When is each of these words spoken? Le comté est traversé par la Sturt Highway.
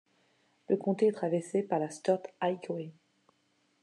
Le 0.67 0.77
comté 0.77 1.05
est 1.09 1.11
traversé 1.11 1.61
par 1.61 1.77
la 1.77 1.91
Sturt 1.91 2.23
Highway. 2.41 2.89